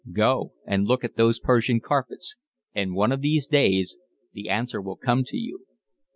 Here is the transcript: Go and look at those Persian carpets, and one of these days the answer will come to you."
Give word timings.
Go 0.13 0.53
and 0.65 0.87
look 0.87 1.03
at 1.03 1.15
those 1.15 1.39
Persian 1.39 1.79
carpets, 1.79 2.35
and 2.73 2.95
one 2.95 3.11
of 3.11 3.21
these 3.21 3.45
days 3.45 3.97
the 4.33 4.49
answer 4.49 4.81
will 4.81 4.95
come 4.95 5.23
to 5.25 5.37
you." 5.37 5.67